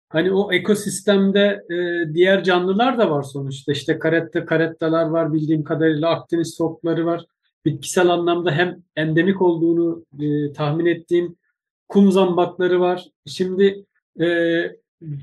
hani 0.10 0.32
o 0.34 0.54
ekosistemde 0.54 1.64
e, 1.70 2.06
diğer 2.14 2.44
canlılar 2.44 2.98
da 2.98 3.12
var 3.12 3.24
sonuçta. 3.24 3.72
İşte 3.72 4.00
karette 4.00 4.46
karettalar 4.46 5.06
var 5.06 5.34
bildiğim 5.34 5.64
kadarıyla 5.64 6.10
Akdeniz 6.10 6.54
sokları 6.56 7.06
var. 7.06 7.26
Bitkisel 7.66 8.10
anlamda 8.10 8.52
hem 8.52 8.84
endemik 8.96 9.42
olduğunu 9.42 10.06
e, 10.20 10.54
tahmin 10.54 10.86
ettiğim 10.86 11.36
kum 11.90 12.12
zambakları 12.12 12.80
var. 12.80 13.06
Şimdi 13.26 13.86
e, 14.22 14.28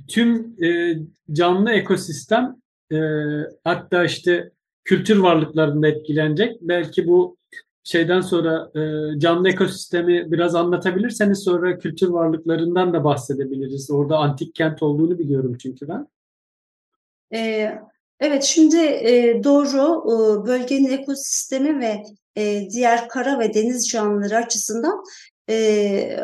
tüm 0.09 0.57
e, 0.65 0.99
canlı 1.33 1.71
ekosistem 1.71 2.57
e, 2.93 2.99
hatta 3.65 4.05
işte 4.05 4.51
kültür 4.89 5.19
varlıklarında 5.19 5.89
etkilenecek. 5.89 6.57
Belki 6.61 7.07
bu 7.07 7.37
şeyden 7.85 8.21
sonra 8.21 8.71
e, 8.75 8.81
canlı 9.19 9.49
ekosistemi 9.49 10.33
biraz 10.33 10.55
anlatabilirseniz 10.55 11.39
sonra 11.39 11.79
kültür 11.79 12.09
varlıklarından 12.09 12.93
da 12.93 13.05
bahsedebiliriz. 13.05 13.91
Orada 13.91 14.19
antik 14.19 14.55
kent 14.55 14.83
olduğunu 14.83 15.19
biliyorum 15.19 15.57
çünkü 15.63 15.89
ben. 15.89 16.09
Ee, 17.35 17.79
evet 18.21 18.43
şimdi 18.43 18.77
e, 18.77 19.41
doğru 19.45 20.05
e, 20.13 20.47
bölgenin 20.47 20.91
ekosistemi 20.91 21.81
ve 21.81 22.03
e, 22.37 22.71
diğer 22.71 23.09
kara 23.09 23.39
ve 23.39 23.55
deniz 23.55 23.89
canlıları 23.89 24.37
açısından 24.37 25.05
e, 25.51 26.19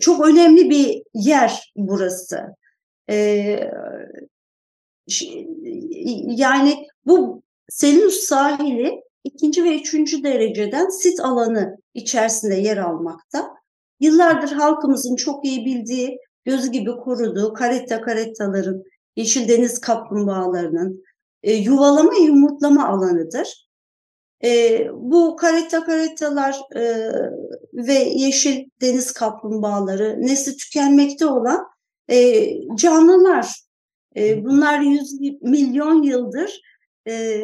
çok 0.00 0.28
önemli 0.28 0.70
bir 0.70 1.02
yer 1.14 1.72
burası. 1.76 2.40
E, 3.10 3.70
yani 6.26 6.86
bu 7.06 7.42
Selinus 7.70 8.14
sahili 8.14 9.02
ikinci 9.24 9.64
ve 9.64 9.80
üçüncü 9.80 10.22
dereceden 10.22 10.88
sit 10.88 11.20
alanı 11.20 11.76
içerisinde 11.94 12.54
yer 12.54 12.76
almakta. 12.76 13.54
Yıllardır 14.00 14.52
halkımızın 14.52 15.16
çok 15.16 15.44
iyi 15.44 15.64
bildiği, 15.64 16.18
göz 16.44 16.70
gibi 16.70 16.90
koruduğu 16.96 17.52
karetta 17.52 18.00
karettaların, 18.00 18.82
yeşil 19.16 19.48
deniz 19.48 19.80
kaplumbağalarının 19.80 21.04
e, 21.42 21.52
yuvalama 21.52 22.14
yumurtlama 22.14 22.88
alanıdır. 22.88 23.68
E, 24.44 24.80
bu 24.94 25.36
karetta 25.36 25.84
karettalar 25.84 26.60
e, 26.76 27.12
ve 27.74 27.94
yeşil 27.94 28.64
deniz 28.80 29.12
kaplumbağaları 29.12 30.16
nesli 30.20 30.56
tükenmekte 30.56 31.26
olan 31.26 31.66
e, 32.10 32.46
canlılar. 32.76 33.60
E, 34.16 34.44
bunlar 34.44 34.80
yüz 34.80 35.20
milyon 35.42 36.02
yıldır 36.02 36.60
e, 37.10 37.42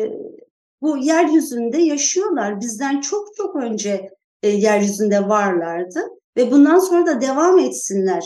bu 0.83 0.99
yeryüzünde 0.99 1.79
yaşıyorlar. 1.79 2.61
Bizden 2.61 3.01
çok 3.01 3.37
çok 3.37 3.57
önce 3.57 4.11
e, 4.43 4.49
yeryüzünde 4.49 5.29
varlardı 5.29 6.01
ve 6.37 6.51
bundan 6.51 6.79
sonra 6.79 7.07
da 7.07 7.21
devam 7.21 7.59
etsinler. 7.59 8.25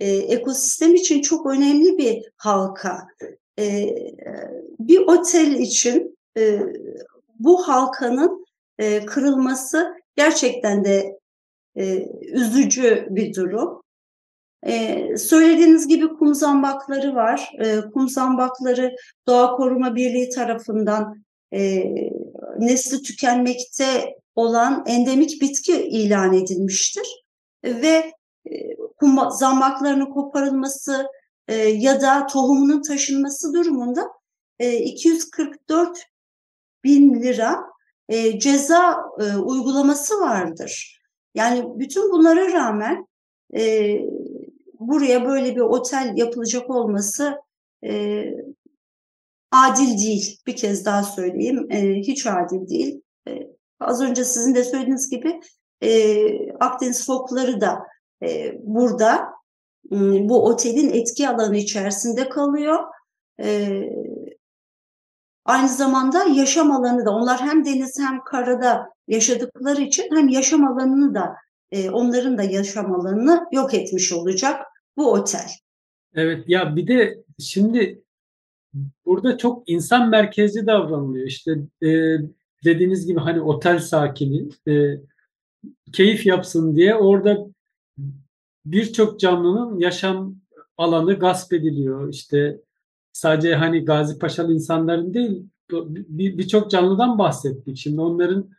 E, 0.00 0.10
ekosistem 0.10 0.94
için 0.94 1.22
çok 1.22 1.46
önemli 1.46 1.98
bir 1.98 2.22
halka. 2.36 3.06
E, 3.58 3.96
bir 4.78 4.98
otel 4.98 5.52
için 5.52 6.18
e, 6.38 6.60
bu 7.38 7.68
halkanın 7.68 8.46
e, 8.78 9.06
kırılması 9.06 9.94
gerçekten 10.16 10.84
de 10.84 11.18
e, 11.76 12.08
üzücü 12.32 13.06
bir 13.10 13.34
durum. 13.34 13.82
Ee, 14.66 15.16
söylediğiniz 15.16 15.88
gibi 15.88 16.08
kum 16.08 16.34
zambakları 16.34 17.14
var. 17.14 17.52
Ee, 17.64 17.80
kum 17.94 18.08
zambakları 18.08 18.96
Doğa 19.26 19.56
Koruma 19.56 19.96
Birliği 19.96 20.28
tarafından 20.28 21.24
e, 21.52 21.84
nesli 22.58 23.02
tükenmekte 23.02 24.14
olan 24.34 24.84
endemik 24.86 25.42
bitki 25.42 25.88
ilan 25.88 26.32
edilmiştir. 26.32 27.24
Ve 27.64 28.12
e, 28.50 28.76
zambaklarının 29.30 30.06
koparılması 30.06 31.06
e, 31.48 31.54
ya 31.56 32.00
da 32.00 32.26
tohumunun 32.26 32.82
taşınması 32.82 33.54
durumunda 33.54 34.08
e, 34.58 34.76
244 34.76 36.04
bin 36.84 37.22
lira 37.22 37.56
e, 38.08 38.38
ceza 38.38 38.96
e, 39.20 39.36
uygulaması 39.36 40.20
vardır. 40.20 41.02
Yani 41.34 41.64
bütün 41.78 42.12
bunlara 42.12 42.52
rağmen 42.52 43.06
e, 43.54 43.92
buraya 44.80 45.24
böyle 45.26 45.56
bir 45.56 45.60
otel 45.60 46.12
yapılacak 46.16 46.70
olması 46.70 47.40
e, 47.84 48.24
adil 49.50 49.98
değil. 49.98 50.40
Bir 50.46 50.56
kez 50.56 50.84
daha 50.84 51.02
söyleyeyim. 51.02 51.66
E, 51.70 51.94
hiç 51.94 52.26
adil 52.26 52.68
değil. 52.68 53.02
E, 53.28 53.32
az 53.80 54.02
önce 54.02 54.24
sizin 54.24 54.54
de 54.54 54.64
söylediğiniz 54.64 55.10
gibi 55.10 55.40
e, 55.82 56.52
Akdeniz 56.52 57.06
fokları 57.06 57.60
da 57.60 57.78
e, 58.22 58.58
burada 58.62 59.28
e, 59.92 59.96
bu 60.28 60.44
otelin 60.44 60.90
etki 60.90 61.28
alanı 61.28 61.56
içerisinde 61.56 62.28
kalıyor. 62.28 62.78
E, 63.42 63.80
aynı 65.44 65.68
zamanda 65.68 66.24
yaşam 66.24 66.70
alanı 66.70 67.06
da 67.06 67.10
onlar 67.10 67.40
hem 67.40 67.64
deniz 67.64 67.98
hem 67.98 68.24
karada 68.24 68.92
yaşadıkları 69.08 69.82
için 69.82 70.08
hem 70.16 70.28
yaşam 70.28 70.66
alanını 70.66 71.14
da 71.14 71.34
e, 71.72 71.90
onların 71.90 72.38
da 72.38 72.42
yaşam 72.42 72.94
alanını 72.94 73.46
yok 73.52 73.74
etmiş 73.74 74.12
olacak 74.12 74.66
bu 74.96 75.12
otel. 75.12 75.48
Evet 76.14 76.44
ya 76.48 76.76
bir 76.76 76.86
de 76.86 77.24
şimdi 77.38 78.02
burada 79.06 79.38
çok 79.38 79.68
insan 79.68 80.08
merkezli 80.10 80.66
davranılıyor. 80.66 81.26
İşte 81.26 81.52
e, 81.82 81.88
dediğiniz 82.64 83.06
gibi 83.06 83.20
hani 83.20 83.40
otel 83.40 83.78
sakini 83.78 84.48
e, 84.68 85.00
keyif 85.92 86.26
yapsın 86.26 86.76
diye 86.76 86.94
orada 86.94 87.46
birçok 88.66 89.20
canlının 89.20 89.78
yaşam 89.78 90.36
alanı 90.76 91.14
gasp 91.14 91.52
ediliyor. 91.52 92.12
İşte 92.12 92.60
sadece 93.12 93.54
hani 93.54 93.84
Gazi 93.84 94.18
Paşalı 94.18 94.54
insanların 94.54 95.14
değil 95.14 95.42
birçok 95.70 96.64
bir 96.64 96.68
canlıdan 96.68 97.18
bahsettik. 97.18 97.76
Şimdi 97.76 98.00
onların 98.00 98.50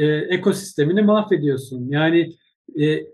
e, 0.00 0.06
ekosistemini 0.06 1.02
mahvediyorsun. 1.02 1.88
Yani 1.88 2.32
e, 2.80 3.06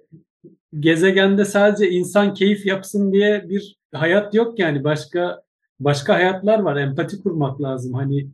gezegende 0.80 1.44
sadece 1.44 1.90
insan 1.90 2.34
keyif 2.34 2.66
yapsın 2.66 3.12
diye 3.12 3.48
bir 3.48 3.76
hayat 3.92 4.34
yok 4.34 4.58
yani 4.58 4.84
başka 4.84 5.42
başka 5.80 6.14
hayatlar 6.14 6.58
var. 6.58 6.76
Empati 6.76 7.22
kurmak 7.22 7.62
lazım. 7.62 7.92
Hani 7.94 8.28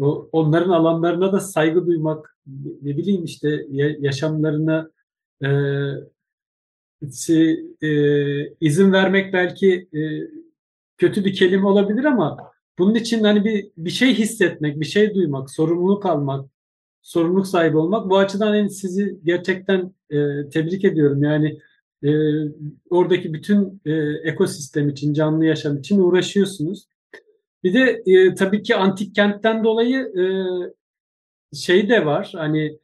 o, 0.00 0.28
onların 0.32 0.70
alanlarına 0.70 1.32
da 1.32 1.40
saygı 1.40 1.86
duymak, 1.86 2.36
ne 2.82 2.96
bileyim 2.96 3.24
işte 3.24 3.66
yaşamlarına 4.00 4.90
e, 5.44 5.48
e, 7.82 7.90
izin 8.60 8.92
vermek 8.92 9.32
belki 9.32 9.88
e, 9.94 10.00
kötü 10.98 11.24
bir 11.24 11.34
kelime 11.34 11.66
olabilir 11.66 12.04
ama 12.04 12.50
bunun 12.78 12.94
için 12.94 13.24
hani 13.24 13.44
bir 13.44 13.70
bir 13.76 13.90
şey 13.90 14.14
hissetmek, 14.14 14.80
bir 14.80 14.84
şey 14.84 15.14
duymak, 15.14 15.50
sorumluluk 15.50 16.06
almak, 16.06 16.50
sorumluluk 17.02 17.46
sahibi 17.46 17.76
olmak 17.76 18.10
bu 18.10 18.18
açıdan 18.18 18.54
yani 18.54 18.70
sizi 18.70 19.20
gerçekten 19.24 19.94
e, 20.10 20.48
tebrik 20.48 20.84
ediyorum. 20.84 21.22
Yani 21.22 21.58
e, 22.04 22.10
oradaki 22.90 23.32
bütün 23.32 23.80
e, 23.86 23.92
ekosistem 24.24 24.88
için, 24.88 25.14
canlı 25.14 25.46
yaşam 25.46 25.78
için 25.78 25.98
uğraşıyorsunuz. 25.98 26.88
Bir 27.64 27.74
de 27.74 28.02
e, 28.06 28.34
tabii 28.34 28.62
ki 28.62 28.76
antik 28.76 29.14
kentten 29.14 29.64
dolayı 29.64 29.98
e, 29.98 30.24
şey 31.56 31.88
de 31.88 32.06
var. 32.06 32.32
Hani 32.36 32.78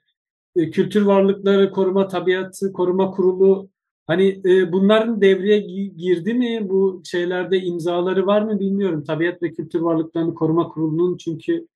e, 0.57 0.71
kültür 0.71 1.03
varlıkları 1.03 1.71
koruma 1.71 2.09
tabiatı 2.09 2.73
koruma 2.73 3.11
kurulu 3.11 3.69
hani 4.07 4.41
e, 4.45 4.73
bunların 4.73 5.21
devreye 5.21 5.59
girdi 5.89 6.35
mi? 6.35 6.69
Bu 6.69 7.02
şeylerde 7.05 7.61
imzaları 7.61 8.26
var 8.26 8.43
mı 8.43 8.61
bilmiyorum. 8.61 9.05
Tabiat 9.05 9.43
ve 9.43 9.52
Kültür 9.52 9.81
Varlıklarını 9.81 10.35
Koruma 10.35 10.69
Kurulu'nun 10.69 11.17
çünkü 11.17 11.67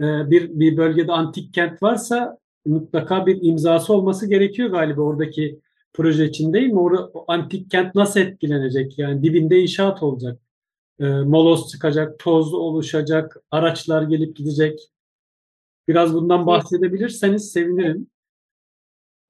bir 0.00 0.60
bir 0.60 0.76
bölgede 0.76 1.12
antik 1.12 1.54
kent 1.54 1.82
varsa 1.82 2.38
mutlaka 2.66 3.26
bir 3.26 3.38
imzası 3.42 3.94
olması 3.94 4.28
gerekiyor 4.28 4.70
galiba 4.70 5.02
oradaki 5.02 5.60
proje 5.92 6.24
için 6.24 6.52
değil 6.52 6.72
mi? 6.72 6.80
Orada 6.80 7.10
antik 7.28 7.70
kent 7.70 7.94
nasıl 7.94 8.20
etkilenecek? 8.20 8.98
Yani 8.98 9.22
dibinde 9.22 9.60
inşaat 9.60 10.02
olacak. 10.02 10.40
E, 11.00 11.04
moloz 11.06 11.70
çıkacak, 11.70 12.18
toz 12.18 12.54
oluşacak, 12.54 13.36
araçlar 13.50 14.02
gelip 14.02 14.36
gidecek. 14.36 14.80
Biraz 15.88 16.14
bundan 16.14 16.46
bahsedebilirseniz 16.46 17.52
sevinirim. 17.52 18.06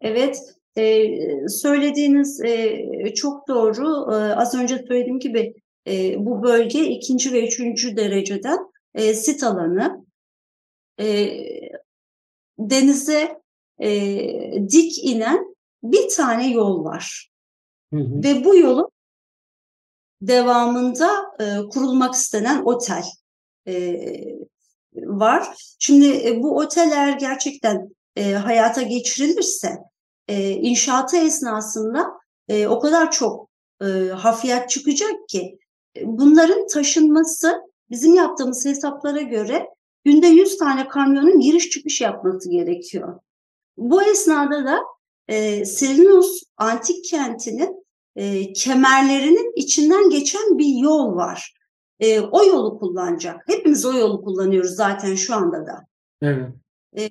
Evet, 0.00 0.38
e, 0.76 1.08
söylediğiniz 1.48 2.40
e, 2.44 3.14
çok 3.14 3.48
doğru. 3.48 4.12
E, 4.12 4.14
az 4.14 4.54
önce 4.54 4.84
söylediğim 4.88 5.18
gibi 5.18 5.54
e, 5.88 6.14
bu 6.18 6.42
bölge 6.42 6.84
ikinci 6.90 7.32
ve 7.32 7.46
üçüncü 7.46 7.96
dereceden 7.96 8.58
e, 8.94 9.14
sit 9.14 9.44
alanı. 9.44 10.07
E, 11.00 11.38
denize 12.58 13.42
e, 13.78 13.90
dik 14.68 15.04
inen 15.04 15.56
bir 15.82 16.08
tane 16.08 16.50
yol 16.52 16.84
var. 16.84 17.30
Hı 17.92 18.00
hı. 18.00 18.22
Ve 18.22 18.44
bu 18.44 18.56
yolun 18.56 18.88
devamında 20.22 21.10
e, 21.40 21.68
kurulmak 21.68 22.14
istenen 22.14 22.62
otel 22.64 23.04
e, 23.66 24.00
var. 24.94 25.48
Şimdi 25.78 26.28
e, 26.28 26.42
bu 26.42 26.56
oteller 26.58 27.18
gerçekten 27.18 27.88
e, 28.16 28.32
hayata 28.32 28.82
geçirilirse 28.82 29.78
e, 30.28 30.50
inşaatı 30.50 31.16
esnasında 31.16 32.06
e, 32.48 32.66
o 32.66 32.80
kadar 32.80 33.10
çok 33.10 33.48
e, 33.82 33.86
hafriyat 34.08 34.70
çıkacak 34.70 35.28
ki 35.28 35.58
e, 35.96 36.00
bunların 36.04 36.66
taşınması 36.66 37.60
bizim 37.90 38.14
yaptığımız 38.14 38.64
hesaplara 38.64 39.22
göre 39.22 39.68
günde 40.08 40.26
100 40.26 40.56
tane 40.56 40.88
kamyonun 40.88 41.40
giriş 41.40 41.70
çıkış 41.70 42.00
yapması 42.00 42.50
gerekiyor. 42.50 43.20
Bu 43.76 44.02
esnada 44.02 44.64
da 44.64 44.80
e, 45.28 45.64
Selinus 45.64 46.42
antik 46.56 47.04
kentinin 47.04 47.86
e, 48.16 48.52
kemerlerinin 48.52 49.52
içinden 49.56 50.10
geçen 50.10 50.58
bir 50.58 50.82
yol 50.82 51.16
var. 51.16 51.54
E, 52.00 52.20
o 52.20 52.44
yolu 52.44 52.78
kullanacak. 52.78 53.42
Hepimiz 53.46 53.84
o 53.86 53.92
yolu 53.92 54.22
kullanıyoruz 54.22 54.70
zaten 54.70 55.14
şu 55.14 55.34
anda 55.34 55.66
da. 55.66 55.86
Evet. 56.22 56.50
E, 56.98 57.10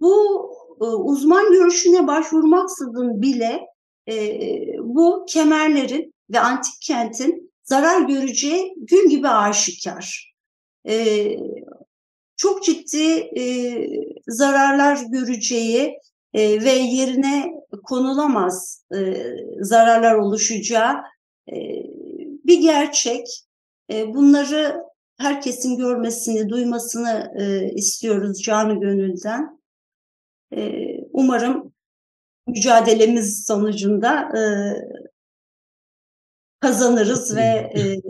bu 0.00 0.50
e, 0.80 0.84
uzman 0.84 1.52
görüşüne 1.52 2.06
başvurmaksızın 2.06 3.22
bile 3.22 3.60
e, 4.08 4.38
bu 4.78 5.24
kemerlerin 5.28 6.14
ve 6.30 6.40
antik 6.40 6.74
kentin 6.82 7.52
zarar 7.64 8.00
göreceği 8.00 8.74
gün 8.76 9.08
gibi 9.08 9.28
aşikar. 9.28 10.34
E, 10.88 10.96
çok 12.36 12.64
ciddi 12.64 13.30
e, 13.40 13.42
zararlar 14.28 14.98
göreceği 15.08 15.98
e, 16.34 16.64
ve 16.64 16.70
yerine 16.70 17.52
konulamaz 17.84 18.84
e, 18.96 19.16
zararlar 19.60 20.14
oluşacağı 20.14 20.94
e, 21.48 21.54
bir 22.44 22.60
gerçek. 22.60 23.26
E, 23.92 24.14
bunları 24.14 24.82
herkesin 25.18 25.76
görmesini, 25.76 26.48
duymasını 26.48 27.32
e, 27.38 27.74
istiyoruz 27.74 28.42
canı 28.42 28.80
gönülden. 28.80 29.60
E, 30.56 30.70
umarım 31.12 31.72
mücadelemiz 32.46 33.44
sonucunda 33.46 34.38
e, 34.38 34.40
kazanırız 36.60 37.36
ve 37.36 37.72
e, 37.76 38.00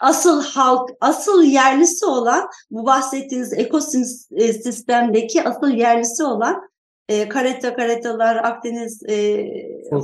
asıl 0.00 0.42
halk, 0.42 0.90
asıl 1.00 1.42
yerlisi 1.42 2.06
olan 2.06 2.48
bu 2.70 2.86
bahsettiğiniz 2.86 3.52
ekosistemdeki 3.52 5.42
asıl 5.42 5.68
yerlisi 5.68 6.24
olan 6.24 6.68
e, 7.08 7.28
karetta 7.28 7.76
karetalar, 7.76 8.36
Akdeniz 8.36 9.02
e, 9.08 9.46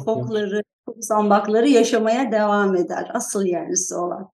fokları, 0.04 0.62
zambakları 0.98 1.68
yaşamaya 1.68 2.32
devam 2.32 2.76
eder. 2.76 3.10
Asıl 3.14 3.44
yerlisi 3.44 3.94
olan. 3.94 4.30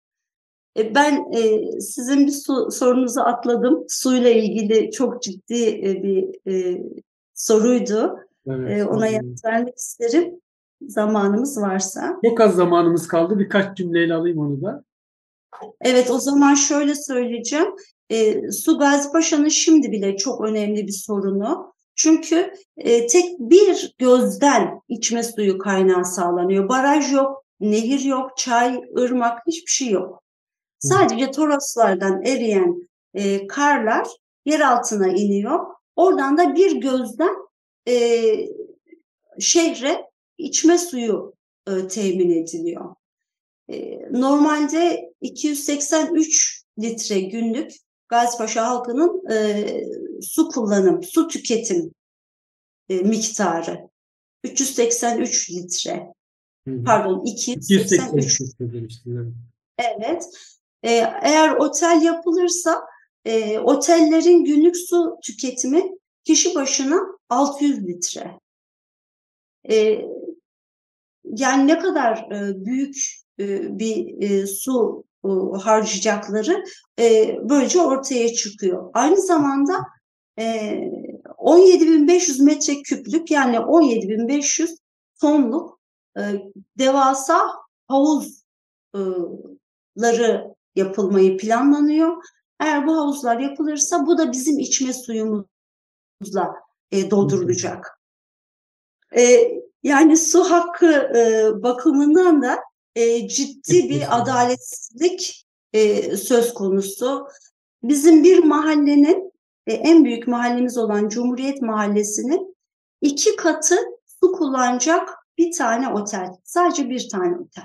E, 0.78 0.94
ben 0.94 1.32
e, 1.32 1.72
sizin 1.80 2.26
bir 2.26 2.32
su, 2.32 2.70
sorunuzu 2.70 3.20
atladım. 3.20 3.84
Suyla 3.88 4.30
ilgili 4.30 4.90
çok 4.90 5.22
ciddi 5.22 5.64
e, 5.64 6.02
bir 6.02 6.52
e, 6.52 6.82
soruydu. 7.34 8.18
Evet, 8.46 8.80
e, 8.80 8.84
ona 8.84 9.06
yanıt 9.06 9.44
vermek 9.44 9.76
isterim. 9.76 10.40
Zamanımız 10.88 11.60
varsa. 11.60 12.16
Çok 12.24 12.40
az 12.40 12.54
zamanımız 12.54 13.08
kaldı. 13.08 13.38
Birkaç 13.38 13.76
cümleyle 13.76 14.14
alayım 14.14 14.38
onu 14.38 14.62
da. 14.62 14.84
Evet 15.80 16.10
o 16.10 16.18
zaman 16.18 16.54
şöyle 16.54 16.94
söyleyeceğim. 16.94 17.74
E, 18.10 18.50
Su 18.50 18.78
Gazi 18.78 19.12
Paşa'nın 19.12 19.48
şimdi 19.48 19.92
bile 19.92 20.16
çok 20.16 20.40
önemli 20.40 20.86
bir 20.86 20.92
sorunu. 20.92 21.72
Çünkü 21.94 22.52
e, 22.76 23.06
tek 23.06 23.38
bir 23.38 23.94
gözden 23.98 24.80
içme 24.88 25.22
suyu 25.22 25.58
kaynağı 25.58 26.04
sağlanıyor. 26.04 26.68
Baraj 26.68 27.12
yok, 27.12 27.44
nehir 27.60 28.00
yok, 28.00 28.36
çay, 28.36 28.80
ırmak 28.98 29.38
hiçbir 29.46 29.70
şey 29.70 29.88
yok. 29.88 30.22
Sadece 30.78 31.30
Toroslardan 31.30 32.22
eriyen 32.22 32.88
e, 33.14 33.46
karlar 33.46 34.08
yer 34.46 34.60
altına 34.60 35.08
iniyor. 35.08 35.66
Oradan 35.96 36.38
da 36.38 36.54
bir 36.54 36.80
gözden 36.80 37.36
e, 37.88 37.94
şehre 39.40 40.10
içme 40.38 40.78
suyu 40.78 41.34
e, 41.68 41.88
temin 41.88 42.30
ediliyor. 42.30 42.94
Normalde 44.10 45.12
283 45.20 46.62
litre 46.78 47.20
günlük 47.20 47.72
Gazipaşa 48.08 48.68
halkının 48.68 49.30
e, 49.30 49.66
su 50.22 50.48
kullanım, 50.48 51.02
su 51.02 51.28
tüketim 51.28 51.94
e, 52.88 52.96
miktarı. 52.96 53.88
383 54.44 55.50
litre. 55.50 56.06
Hı. 56.68 56.84
Pardon 56.84 57.24
283. 57.24 58.40
283 58.40 58.92
evet. 59.78 60.24
E, 60.82 60.90
eğer 61.22 61.56
otel 61.56 62.02
yapılırsa 62.02 62.82
e, 63.24 63.58
otellerin 63.58 64.44
günlük 64.44 64.76
su 64.76 65.18
tüketimi 65.22 65.82
kişi 66.24 66.54
başına 66.54 67.00
600 67.28 67.86
litre. 67.86 68.40
E, 69.70 70.04
yani 71.24 71.66
ne 71.66 71.78
kadar 71.78 72.30
e, 72.32 72.64
büyük 72.64 72.96
e, 73.40 73.78
bir 73.78 74.22
e, 74.22 74.46
su 74.46 75.04
e, 75.24 75.28
harcayacakları 75.62 76.64
e, 76.98 77.36
böylece 77.42 77.80
ortaya 77.80 78.34
çıkıyor. 78.34 78.90
Aynı 78.94 79.20
zamanda 79.20 79.72
e, 80.38 80.44
17.500 81.38 82.44
metreküplük 82.44 83.30
yani 83.30 83.56
17.500 83.56 84.76
tonluk 85.20 85.80
e, 86.18 86.22
devasa 86.78 87.38
havuzları 87.88 88.36
yapılmayı 90.74 91.38
planlanıyor. 91.38 92.22
Eğer 92.60 92.86
bu 92.86 92.96
havuzlar 92.96 93.38
yapılırsa 93.38 94.06
bu 94.06 94.18
da 94.18 94.32
bizim 94.32 94.58
içme 94.58 94.92
suyumuzla 94.92 95.46
e, 96.90 97.10
doldurulacak. 97.10 98.00
E, 99.16 99.50
yani 99.82 100.16
su 100.16 100.44
hakkı 100.44 100.92
e, 100.92 101.50
bakımından 101.62 102.42
da 102.42 102.58
e, 102.96 103.28
ciddi 103.28 103.90
bir 103.90 104.20
adaletsizlik 104.20 105.46
e, 105.72 106.16
söz 106.16 106.54
konusu. 106.54 107.26
Bizim 107.82 108.24
bir 108.24 108.44
mahallenin 108.44 109.32
e, 109.66 109.72
en 109.72 110.04
büyük 110.04 110.28
mahallemiz 110.28 110.78
olan 110.78 111.08
Cumhuriyet 111.08 111.62
Mahallesi'nin 111.62 112.56
iki 113.00 113.36
katı 113.36 113.74
su 114.20 114.32
kullanacak 114.32 115.08
bir 115.38 115.52
tane 115.52 115.88
otel. 115.88 116.28
Sadece 116.44 116.90
bir 116.90 117.08
tane 117.08 117.36
otel. 117.36 117.64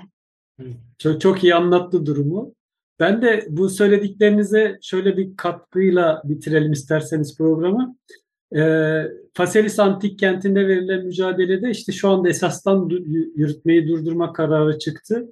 Çok, 0.98 1.20
çok 1.20 1.44
iyi 1.44 1.54
anlattı 1.54 2.06
durumu. 2.06 2.54
Ben 3.00 3.22
de 3.22 3.46
bu 3.48 3.68
söylediklerinize 3.68 4.78
şöyle 4.82 5.16
bir 5.16 5.36
katkıyla 5.36 6.22
bitirelim 6.24 6.72
isterseniz 6.72 7.36
programı. 7.38 7.96
E, 8.56 8.62
Faselis 9.34 9.78
Antik 9.78 10.18
Kenti'nde 10.18 10.68
verilen 10.68 11.06
mücadelede 11.06 11.70
işte 11.70 11.92
şu 11.92 12.08
anda 12.08 12.28
esastan 12.28 12.88
yürütmeyi 13.36 13.88
durdurma 13.88 14.32
kararı 14.32 14.78
çıktı. 14.78 15.28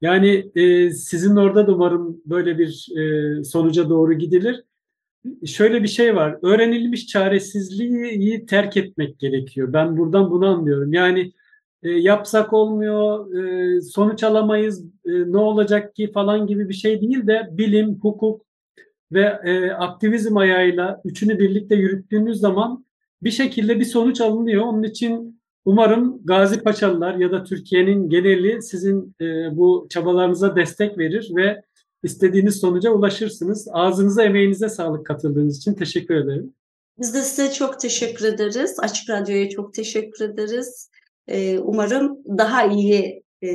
Yani 0.00 0.50
e, 0.54 0.90
sizin 0.90 1.36
orada 1.36 1.66
da 1.66 1.74
umarım 1.74 2.22
böyle 2.26 2.58
bir 2.58 2.88
e, 2.98 3.44
sonuca 3.44 3.88
doğru 3.88 4.12
gidilir. 4.12 4.64
Şöyle 5.46 5.82
bir 5.82 5.88
şey 5.88 6.16
var. 6.16 6.38
Öğrenilmiş 6.42 7.06
çaresizliği 7.06 8.46
terk 8.46 8.76
etmek 8.76 9.18
gerekiyor. 9.18 9.72
Ben 9.72 9.96
buradan 9.96 10.30
bunu 10.30 10.46
anlıyorum. 10.46 10.92
Yani 10.92 11.32
e, 11.82 11.90
yapsak 11.90 12.52
olmuyor, 12.52 13.34
e, 13.34 13.80
sonuç 13.80 14.24
alamayız, 14.24 14.84
e, 14.84 15.10
ne 15.32 15.38
olacak 15.38 15.94
ki 15.94 16.12
falan 16.12 16.46
gibi 16.46 16.68
bir 16.68 16.74
şey 16.74 17.00
değil 17.00 17.26
de 17.26 17.48
bilim, 17.52 17.98
hukuk, 18.02 18.46
ve 19.12 19.38
e, 19.44 19.70
aktivizm 19.70 20.36
ayağıyla 20.36 21.00
üçünü 21.04 21.38
birlikte 21.38 21.74
yürüttüğünüz 21.74 22.40
zaman 22.40 22.84
bir 23.22 23.30
şekilde 23.30 23.80
bir 23.80 23.84
sonuç 23.84 24.20
alınıyor. 24.20 24.62
Onun 24.62 24.82
için 24.82 25.40
umarım 25.64 26.20
Gazi 26.24 26.62
Paşalılar 26.62 27.14
ya 27.14 27.32
da 27.32 27.44
Türkiye'nin 27.44 28.08
geneli 28.08 28.62
sizin 28.62 29.14
e, 29.20 29.24
bu 29.56 29.86
çabalarınıza 29.90 30.56
destek 30.56 30.98
verir 30.98 31.30
ve 31.36 31.62
istediğiniz 32.02 32.56
sonuca 32.56 32.90
ulaşırsınız. 32.90 33.68
Ağzınıza, 33.72 34.22
emeğinize 34.22 34.68
sağlık 34.68 35.06
katıldığınız 35.06 35.58
için 35.58 35.74
teşekkür 35.74 36.14
ederim. 36.14 36.54
Biz 36.98 37.14
de 37.14 37.20
size 37.22 37.52
çok 37.52 37.80
teşekkür 37.80 38.24
ederiz. 38.24 38.76
Açık 38.82 39.10
Radyo'ya 39.10 39.48
çok 39.48 39.74
teşekkür 39.74 40.24
ederiz. 40.24 40.90
Ee, 41.28 41.58
umarım 41.58 42.18
daha 42.38 42.66
iyi 42.66 43.22
e, 43.44 43.48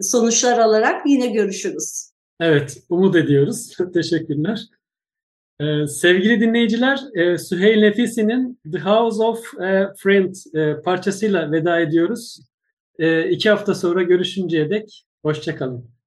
sonuçlar 0.00 0.58
alarak 0.58 1.06
yine 1.06 1.26
görüşürüz. 1.26 2.09
Evet, 2.40 2.82
umut 2.88 3.16
ediyoruz. 3.16 3.76
Teşekkürler. 3.94 4.60
Ee, 5.60 5.86
sevgili 5.86 6.40
dinleyiciler, 6.40 7.00
e, 7.14 7.38
Süheyl 7.38 7.80
Nefisi'nin 7.80 8.60
The 8.72 8.78
House 8.78 9.22
of 9.22 9.60
a 9.60 9.94
Friend 9.98 10.34
e, 10.54 10.82
parçasıyla 10.82 11.52
veda 11.52 11.80
ediyoruz. 11.80 12.40
E, 12.98 13.30
iki 13.30 13.50
hafta 13.50 13.74
sonra 13.74 14.02
görüşünceye 14.02 14.70
dek 14.70 15.04
hoşçakalın. 15.22 15.99